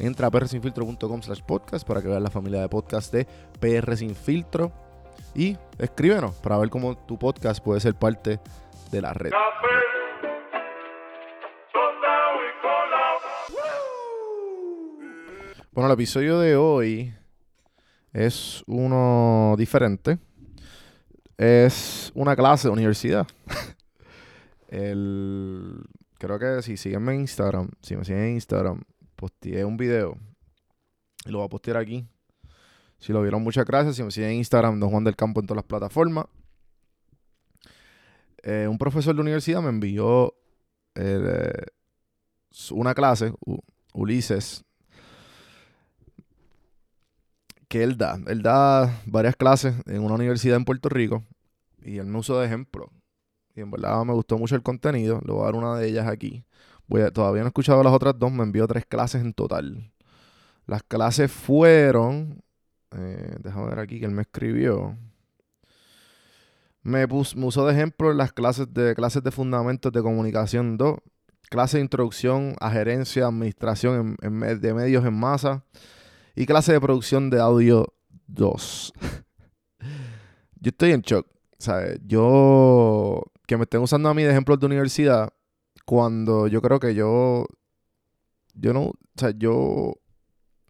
[0.00, 3.26] Entra a prsinfiltro.com slash podcast para que veas la familia de podcast de
[3.60, 4.72] PR Sin Filtro
[5.34, 8.40] y escríbenos para ver cómo tu podcast puede ser parte
[8.90, 9.30] de la red.
[15.72, 17.14] Bueno, el episodio de hoy
[18.14, 20.18] es uno diferente.
[21.36, 23.26] Es una clase de universidad.
[24.68, 25.84] El,
[26.18, 28.82] creo que si sígueme en Instagram, si me siguen en Instagram,
[29.20, 30.16] posteé un video
[31.26, 32.06] y lo voy a postear aquí.
[32.98, 33.96] Si lo vieron, muchas gracias.
[33.96, 36.24] Si me siguen en Instagram, Don Juan del Campo en todas las plataformas.
[38.42, 40.34] Eh, un profesor de universidad me envió
[40.94, 41.66] eh,
[42.70, 43.34] una clase,
[43.92, 44.64] Ulises,
[47.68, 48.18] que él da.
[48.26, 51.22] Él da varias clases en una universidad en Puerto Rico
[51.82, 52.90] y él me usó de ejemplo
[53.54, 55.20] y en verdad me gustó mucho el contenido.
[55.26, 56.44] Le voy a dar una de ellas aquí.
[57.12, 59.92] Todavía no he escuchado las otras dos, me envió tres clases en total.
[60.66, 62.42] Las clases fueron.
[62.92, 64.96] Eh, déjame ver aquí que él me escribió.
[66.82, 70.98] Me, usó de ejemplo las clases de clases de fundamentos de comunicación 2,
[71.50, 75.64] clase de introducción a gerencia, administración de medios en masa
[76.34, 77.92] y clase de producción de audio
[78.28, 78.92] 2.
[80.60, 81.26] yo estoy en shock.
[81.58, 85.30] Sea, yo que me estén usando a mí de ejemplos de universidad
[85.84, 87.46] cuando yo creo que yo,
[88.54, 89.94] yo no, o sea, yo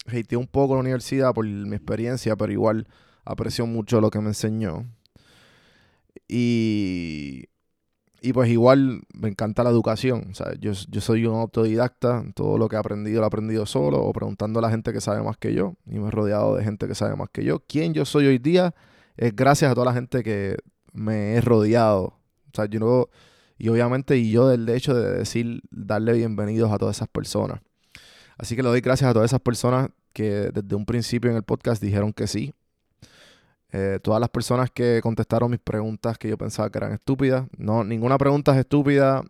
[0.06, 2.88] hateé un poco la universidad por mi experiencia, pero igual
[3.24, 4.86] aprecio mucho lo que me enseñó.
[6.28, 7.44] Y,
[8.22, 10.28] y pues igual me encanta la educación.
[10.30, 12.24] O sea, yo, yo soy un autodidacta.
[12.34, 15.00] Todo lo que he aprendido lo he aprendido solo o preguntando a la gente que
[15.00, 15.74] sabe más que yo.
[15.86, 17.60] Y me he rodeado de gente que sabe más que yo.
[17.66, 18.74] Quién yo soy hoy día
[19.16, 20.56] es gracias a toda la gente que
[20.92, 22.20] me he rodeado
[22.52, 23.08] o sea, yo no,
[23.60, 27.60] y obviamente, y yo del hecho de decir, darle bienvenidos a todas esas personas.
[28.38, 31.42] Así que le doy gracias a todas esas personas que desde un principio en el
[31.42, 32.54] podcast dijeron que sí.
[33.70, 37.48] Eh, todas las personas que contestaron mis preguntas que yo pensaba que eran estúpidas.
[37.58, 39.22] No, ninguna pregunta es estúpida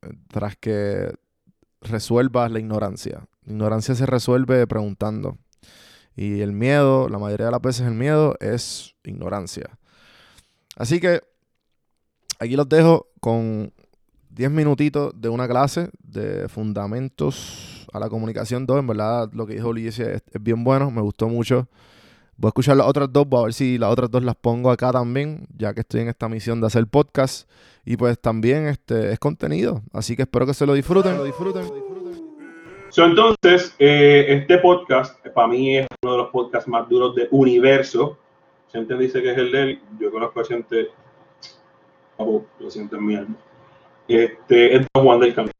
[0.00, 1.12] eh, tras que
[1.82, 3.26] resuelvas la ignorancia.
[3.44, 5.36] La ignorancia se resuelve preguntando.
[6.16, 9.78] Y el miedo, la mayoría de las veces el miedo es ignorancia.
[10.74, 11.20] Así que
[12.38, 13.73] aquí los dejo con
[14.34, 18.80] 10 minutitos de una clase de fundamentos a la comunicación 2.
[18.80, 21.68] En verdad, lo que dijo Ulises es, bien bueno, me gustó mucho.
[22.36, 24.72] Voy a escuchar las otras dos, voy a ver si las otras dos las pongo
[24.72, 27.48] acá también, ya que estoy en esta misión de hacer podcast.
[27.84, 31.62] Y pues también este es contenido, así que espero que se lo disfruten, lo disfruten.
[32.96, 38.18] entonces, eh, este podcast para mí es uno de los podcasts más duros de universo.
[38.72, 40.88] Gente dice que es el de él, yo conozco a gente
[42.18, 43.36] lo siento en mi alma.
[44.08, 45.52] Este, es Don Juan del Campo.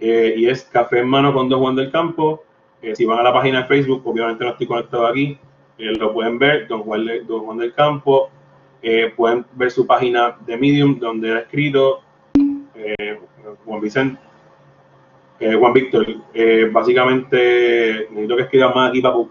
[0.00, 2.44] Eh, y es Café en Mano con Don Juan del Campo.
[2.82, 5.38] Eh, si van a la página de Facebook, obviamente no estoy conectado aquí,
[5.78, 8.30] eh, lo pueden ver, Don Juan, Don Juan del Campo.
[9.16, 12.02] pueden ver su página de Medium, donde ha escrito
[13.64, 14.20] Juan Vicente.
[15.40, 16.06] Juan Víctor,
[16.70, 19.30] básicamente necesito que escribas más aquí, papu.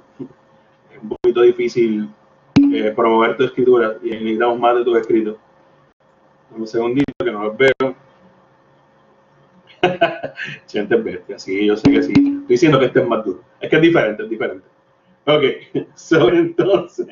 [0.91, 2.09] Es un poquito difícil
[2.95, 5.37] promover tu escritura y necesitamos más de tus escritos.
[6.55, 7.95] Un segundito que no los veo.
[10.67, 12.11] Chente bestia, sí, yo sé que sí.
[12.11, 13.43] Estoy diciendo que este es más duro.
[13.59, 14.67] Es que es diferente, es diferente.
[15.25, 15.43] Ok,
[15.95, 17.07] so entonces.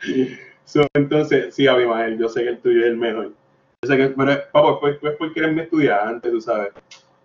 [0.64, 3.32] so entonces, sí, Abimael, yo sé que el tuyo es el mejor.
[3.82, 6.70] Yo sé que, pero, papá, pues, pues porque eres mi estudiante, tú sabes.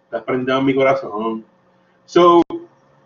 [0.06, 1.46] Estás prendido en mi corazón.
[2.06, 2.42] So,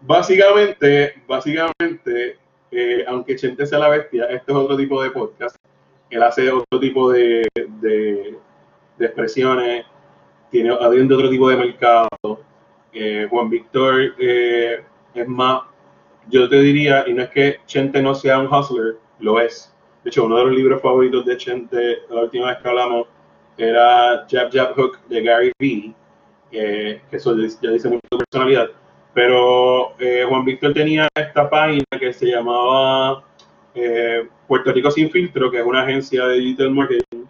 [0.01, 2.38] básicamente, básicamente,
[2.71, 5.55] eh, aunque Chente sea la bestia, este es otro tipo de podcast.
[6.09, 8.38] Él hace otro tipo de, de
[8.99, 9.85] expresiones,
[10.51, 12.07] tiene habiendo otro tipo de mercado.
[12.94, 14.83] Eh, Juan Víctor eh,
[15.13, 15.63] es más,
[16.29, 19.73] yo te diría, y no es que Chente no sea un hustler, lo es.
[20.03, 23.07] De hecho, uno de los libros favoritos de Chente, la última vez que hablamos,
[23.57, 25.94] era Jab Jab Hook de Gary Vee,
[26.51, 28.69] eh, que eso ya dice mucho de personalidad.
[29.13, 33.23] Pero eh, Juan Víctor tenía esta página que se llamaba
[33.73, 37.25] eh, Puerto Rico Sin Filtro, que es una agencia de digital marketing.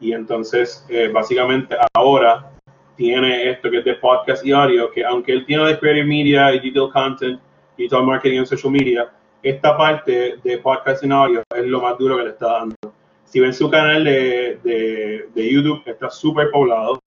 [0.00, 2.55] Y entonces, eh, básicamente, ahora
[2.96, 6.54] tiene esto que es de podcast y audio, que aunque él tiene de creative media
[6.54, 7.40] y digital content,
[7.76, 9.12] digital marketing en social media,
[9.42, 12.76] esta parte de podcast y audio es lo más duro que le está dando.
[13.24, 16.98] Si ven su canal de, de, de YouTube, está súper poblado,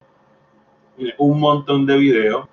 [0.96, 2.46] tiene un montón de videos.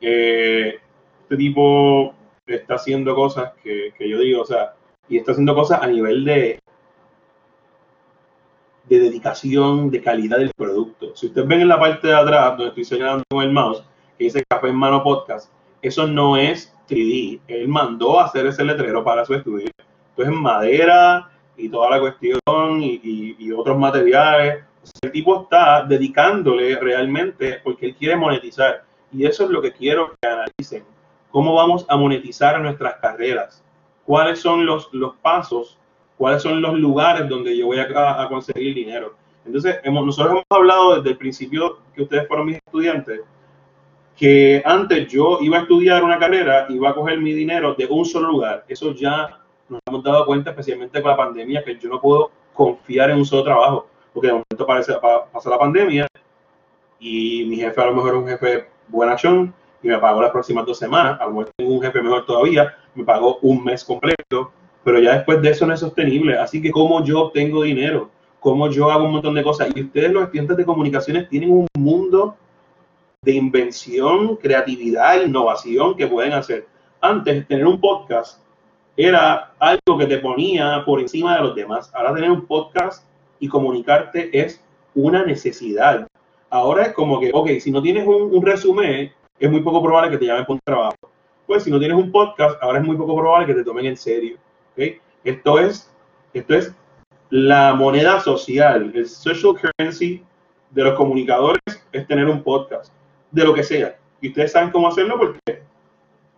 [0.00, 0.78] Eh,
[1.22, 2.14] este tipo
[2.46, 4.72] está haciendo cosas que, que yo digo, o sea,
[5.08, 6.57] y está haciendo cosas a nivel de,
[8.88, 11.14] de dedicación, de calidad del producto.
[11.14, 13.82] Si ustedes ven en la parte de atrás, donde estoy señalando con el mouse,
[14.16, 15.50] que dice Café en Mano Podcast,
[15.82, 17.40] eso no es 3D.
[17.48, 19.68] Él mandó a hacer ese letrero para su estudio.
[20.10, 22.38] Entonces, en madera y toda la cuestión
[22.80, 24.64] y otros materiales.
[25.02, 28.84] El tipo está dedicándole realmente porque él quiere monetizar.
[29.12, 30.84] Y eso es lo que quiero que analicen.
[31.30, 33.62] ¿Cómo vamos a monetizar nuestras carreras?
[34.04, 35.78] ¿Cuáles son los, los pasos
[36.18, 39.14] cuáles son los lugares donde yo voy a, a conseguir dinero.
[39.46, 43.22] Entonces, hemos, nosotros hemos hablado desde el principio que ustedes fueron mis estudiantes,
[44.14, 48.04] que antes yo iba a estudiar una carrera, iba a coger mi dinero de un
[48.04, 48.64] solo lugar.
[48.68, 53.10] Eso ya nos hemos dado cuenta, especialmente con la pandemia, que yo no puedo confiar
[53.10, 54.94] en un solo trabajo, porque de momento parece,
[55.32, 56.06] pasa la pandemia
[56.98, 60.66] y mi jefe a lo mejor es un jefe buenachón y me pagó las próximas
[60.66, 64.52] dos semanas, a lo mejor tengo un jefe mejor todavía, me pagó un mes completo,
[64.88, 66.38] pero ya después de eso no es sostenible.
[66.38, 68.08] Así que cómo yo obtengo dinero,
[68.40, 69.68] cómo yo hago un montón de cosas.
[69.74, 72.34] Y ustedes los estudiantes de comunicaciones tienen un mundo
[73.20, 76.66] de invención, creatividad, innovación que pueden hacer.
[77.02, 78.42] Antes, tener un podcast
[78.96, 81.90] era algo que te ponía por encima de los demás.
[81.94, 83.04] Ahora tener un podcast
[83.40, 84.64] y comunicarte es
[84.94, 86.08] una necesidad.
[86.48, 90.12] Ahora es como que, ok, si no tienes un, un resumen, es muy poco probable
[90.12, 91.10] que te llamen por un trabajo.
[91.46, 93.98] Pues si no tienes un podcast, ahora es muy poco probable que te tomen en
[93.98, 94.38] serio.
[95.24, 95.92] Esto, es,
[96.32, 96.72] esto es
[97.30, 100.22] la moneda social, el social currency
[100.70, 101.60] de los comunicadores
[101.92, 102.92] es tener un podcast,
[103.30, 103.98] de lo que sea.
[104.20, 105.62] Y ustedes saben cómo hacerlo porque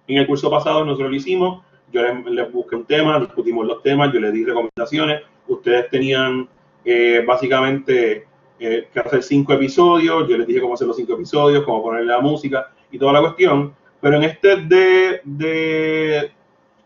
[0.06, 4.12] en el curso pasado nosotros lo hicimos, yo les, busqué un tema, discutimos los temas,
[4.12, 6.48] yo les di recomendaciones, ustedes tenían
[6.84, 8.26] eh, básicamente
[8.58, 12.08] eh, que hacer cinco episodios, yo les dije cómo hacer los cinco episodios, cómo ponerle
[12.08, 16.32] la música y toda la cuestión, pero en este de, de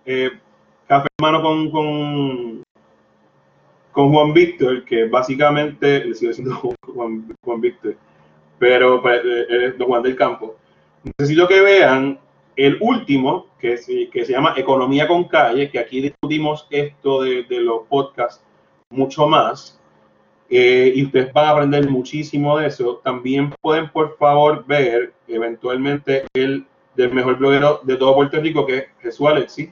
[0.04, 0.30] eh,
[0.94, 2.62] Café Hermano con, con,
[3.90, 6.54] con Juan Víctor, que básicamente, le sigo diciendo
[6.94, 7.96] Juan, Juan Víctor,
[8.60, 9.20] pero pues,
[9.50, 10.54] es Don Juan del Campo.
[11.02, 12.20] Necesito que vean
[12.54, 17.42] el último, que, es, que se llama Economía con Calle, que aquí discutimos esto de,
[17.42, 18.44] de los podcasts
[18.88, 19.80] mucho más,
[20.48, 23.00] eh, y ustedes van a aprender muchísimo de eso.
[23.02, 28.78] También pueden, por favor, ver eventualmente el del mejor bloguero de todo Puerto Rico, que
[28.78, 29.70] es Jesús Alexis.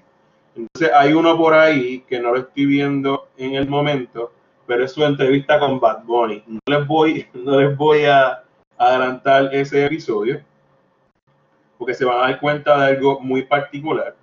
[0.54, 4.32] Entonces hay uno por ahí que no lo estoy viendo en el momento,
[4.66, 6.42] pero es su entrevista con Bad Bunny.
[6.46, 8.42] No les voy, no les voy a
[8.76, 10.42] adelantar ese episodio,
[11.78, 14.14] porque se van a dar cuenta de algo muy particular,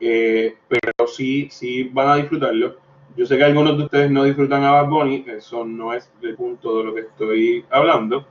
[0.00, 2.76] eh, pero sí, sí van a disfrutarlo.
[3.16, 6.34] Yo sé que algunos de ustedes no disfrutan a Bad Bunny, eso no es el
[6.34, 8.26] punto de lo que estoy hablando.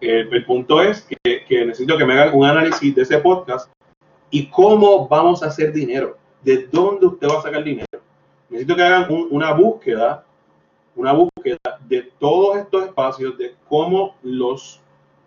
[0.00, 3.70] Eh, el punto es que, que necesito que me hagan un análisis de ese podcast
[4.30, 7.86] y cómo vamos a hacer dinero de dónde usted va a sacar dinero.
[8.48, 10.24] Necesito que hagan un, una búsqueda,
[10.94, 14.80] una búsqueda de todos estos espacios, de cómo los,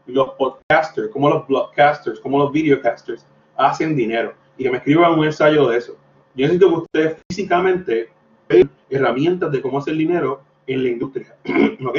[0.05, 4.33] los podcasters, cómo los broadcasters, cómo los videocasters hacen dinero.
[4.57, 5.97] Y que me escriban un ensayo de eso.
[6.35, 8.09] Yo necesito que ustedes físicamente
[8.47, 11.35] vean herramientas de cómo hacer dinero en la industria.
[11.85, 11.97] ¿Ok?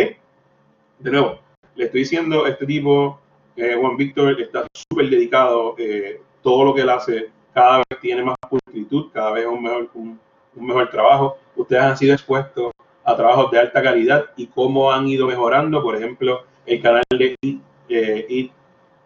[0.98, 1.40] De nuevo,
[1.74, 3.20] le estoy diciendo, este tipo
[3.56, 8.22] Eh, Juan Víctor está súper dedicado, eh, todo lo que él hace cada vez tiene
[8.22, 10.20] más pulcritud, cada vez un mejor, un,
[10.56, 11.38] mejor trabajo.
[11.56, 12.70] Ustedes han sido expuestos
[13.02, 17.34] a trabajos de alta calidad y cómo han ido mejorando, por ejemplo, el canal de
[17.40, 18.50] Eat, eh,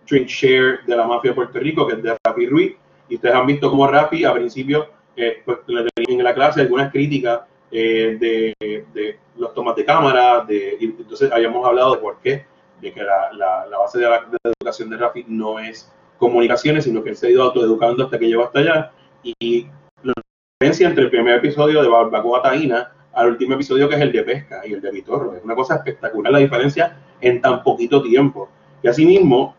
[0.09, 2.75] Drink Share de la mafia de Puerto Rico, que es de Rafi Ruiz,
[3.09, 7.43] y ustedes han visto cómo Rafi a principio, eh, pues en la clase algunas críticas
[7.71, 12.45] eh, de, de, los tomas de cámara, de, entonces habíamos hablado de por qué,
[12.81, 17.11] de que la, la, base de la, educación de Rafi no es comunicaciones, sino que
[17.11, 18.93] él se ha ido autoeducando hasta que llegó hasta allá.
[19.25, 19.67] Y
[20.05, 20.13] la
[20.61, 24.23] diferencia entre el primer episodio de Barbacoa Taína al último episodio que es el de
[24.23, 25.35] pesca y el de Vitorro.
[25.35, 28.49] Es una cosa espectacular la diferencia en tan poquito tiempo.
[28.83, 29.57] Y asimismo,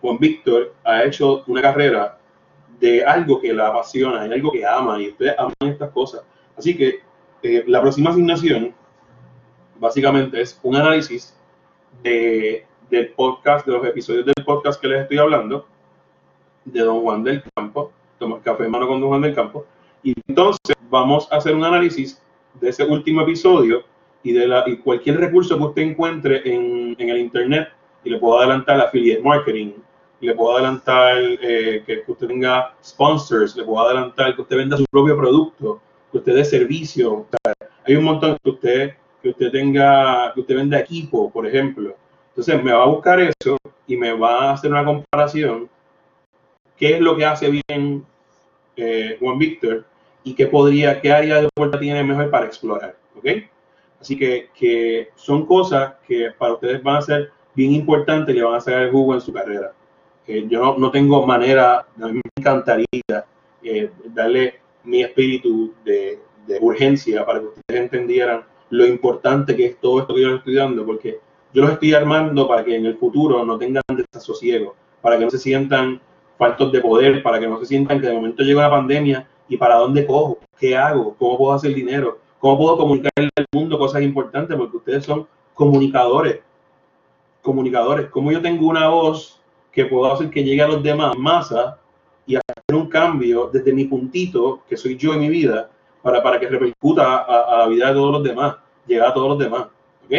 [0.00, 2.18] Juan Víctor ha hecho una carrera
[2.78, 6.22] de algo que la apasiona, de algo que ama, y ustedes aman estas cosas.
[6.56, 7.00] Así que
[7.42, 8.74] eh, la próxima asignación
[9.78, 11.36] básicamente es un análisis
[12.02, 15.66] de, del podcast, de los episodios del podcast que les estoy hablando,
[16.64, 19.66] de Don Juan del Campo, tomar café en mano con Don Juan del Campo,
[20.02, 22.22] y entonces vamos a hacer un análisis
[22.60, 23.84] de ese último episodio
[24.22, 27.68] y de la, y cualquier recurso que usted encuentre en, en el internet
[28.04, 29.72] y le puedo adelantar affiliate marketing,
[30.20, 34.84] le puedo adelantar eh, que, usted tenga sponsors, le puedo adelantar que usted venda su
[34.90, 35.80] propio producto,
[36.12, 37.26] que usted dé servicio.
[37.86, 41.94] hay un montón que usted, que usted tenga, que usted venda equipo, por ejemplo.
[42.28, 45.68] Entonces me va a buscar eso y me va a hacer una comparación.
[46.80, 48.04] ¿Qué es lo que hace bien
[48.76, 49.84] eh, Juan Víctor
[50.24, 52.96] y qué podría, qué área de puerta tiene mejor para explorar?
[53.16, 53.26] ¿Ok?
[54.00, 58.44] Así que, que son cosas que para ustedes van a ser bien importantes y le
[58.44, 59.72] van a sacar el jugo en su carrera
[60.48, 63.24] yo no, tengo manera, a mí me encantaría
[63.62, 66.18] eh, darle mi espíritu de,
[66.60, 70.84] urgencia para que ustedes entendieran lo importante que es todo esto que yo estoy dando,
[70.84, 71.20] porque
[71.54, 75.30] yo los estoy armando para que en el futuro no tengan desasosiego, para que no
[75.30, 76.00] se sientan
[76.40, 79.58] faltos de poder, para que no se sientan que de momento llega la pandemia y
[79.58, 84.00] para dónde cojo, qué hago, cómo puedo hacer dinero, cómo puedo comunicarle al mundo cosas
[84.00, 86.40] importantes, porque ustedes son comunicadores,
[87.42, 89.38] comunicadores, como yo tengo una voz
[89.70, 91.76] que puedo hacer que llegue a los demás masa
[92.24, 95.68] y hacer un cambio desde mi puntito, que soy yo en mi vida,
[96.00, 98.56] para, para que repercuta a, la vida de todos los demás,
[98.86, 99.66] llegar a todos los demás.
[100.06, 100.14] ¿Ok?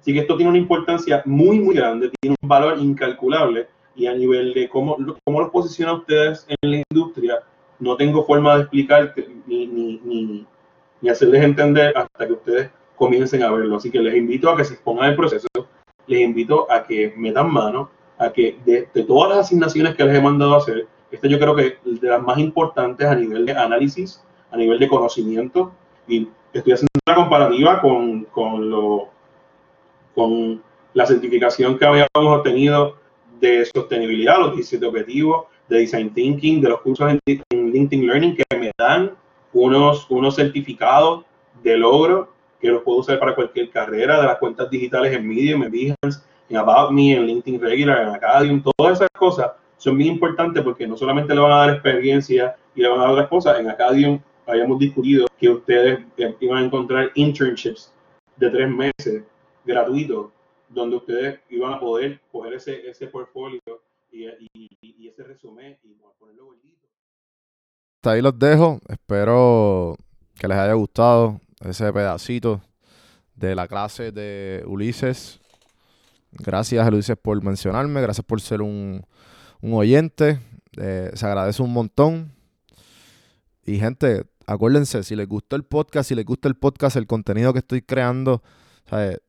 [0.00, 3.66] Así que esto tiene una importancia muy, muy grande, tiene un valor incalculable
[3.98, 7.42] y a nivel de cómo, cómo los posiciona ustedes en la industria,
[7.80, 9.12] no tengo forma de explicar
[9.46, 10.46] ni, ni, ni,
[11.00, 13.76] ni hacerles entender hasta que ustedes comiencen a verlo.
[13.76, 15.48] Así que les invito a que se expongan el proceso,
[16.06, 20.22] les invito a que metan mano, a que de, todas las asignaciones que les he
[20.22, 24.22] mandado hacer, esta yo creo que es de las más importantes a nivel de análisis,
[24.52, 25.72] a nivel de conocimiento,
[26.06, 29.08] y estoy haciendo una comparativa con, con, lo,
[30.14, 30.62] con
[30.94, 32.96] la certificación que habíamos obtenido
[33.40, 38.44] de sostenibilidad, los 17 objetivos, de design thinking, de los cursos en, LinkedIn Learning que
[38.56, 39.12] me dan
[39.52, 41.24] unos, unos certificados
[41.62, 45.62] de logro que los puedo usar para cualquier carrera, de las cuentas digitales en Medium,
[45.62, 50.14] en Behance, en About Me, en LinkedIn Regular, en Acadium, todas esas cosas son bien
[50.14, 53.28] importantes porque no solamente le van a dar experiencia y le van a dar otras
[53.28, 56.00] cosas, en Acadium habíamos discutido que ustedes
[56.40, 57.92] iban a encontrar internships
[58.36, 59.22] de tres meses
[59.64, 60.26] gratuitos,
[60.68, 63.60] donde ustedes iban a poder coger ese, portfolio
[64.10, 66.86] y, ese resumen y ponerlo gordito.
[67.96, 68.80] Hasta ahí los dejo.
[68.88, 69.96] Espero
[70.38, 72.60] que les haya gustado ese pedacito
[73.34, 75.40] de la clase de Ulises
[76.30, 78.00] Gracias, Luis, por mencionarme.
[78.00, 79.04] Gracias por ser un,
[79.62, 80.38] oyente.
[80.76, 82.32] Eh, se agradece un montón.
[83.64, 87.52] Y gente, acuérdense, si les gustó el podcast, si les gusta el podcast, el contenido
[87.52, 88.42] que estoy creando,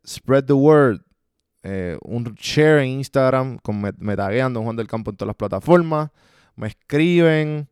[0.05, 1.01] spread the word.
[1.71, 5.35] Eh, un share en Instagram, con me, me taguean Juan del Campo en todas las
[5.35, 6.09] plataformas.
[6.55, 7.67] Me escriben,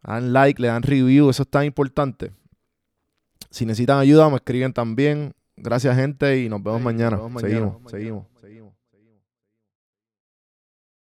[0.00, 2.30] dan like, le dan review, eso es tan importante.
[3.50, 5.34] Si necesitan ayuda, me escriben también.
[5.56, 7.18] Gracias, gente, y nos vemos mañana.
[7.40, 8.69] seguimos, seguimos.